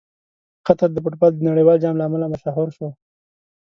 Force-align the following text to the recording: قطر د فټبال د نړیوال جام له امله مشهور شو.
قطر 0.65 0.89
د 0.93 0.97
فټبال 1.03 1.31
د 1.35 1.39
نړیوال 1.49 1.77
جام 1.83 1.95
له 1.97 2.05
امله 2.07 2.25
مشهور 2.33 2.67
شو. 2.77 2.87